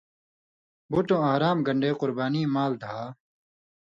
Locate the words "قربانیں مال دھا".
2.01-2.97